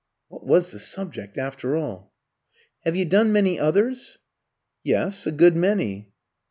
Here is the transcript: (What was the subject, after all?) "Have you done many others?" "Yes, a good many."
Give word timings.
(What 0.29 0.43
was 0.43 0.71
the 0.71 0.79
subject, 0.79 1.37
after 1.37 1.75
all?) 1.77 2.11
"Have 2.85 2.95
you 2.95 3.05
done 3.05 3.31
many 3.31 3.59
others?" 3.59 4.17
"Yes, 4.83 5.27
a 5.27 5.31
good 5.31 5.55
many." 5.55 6.09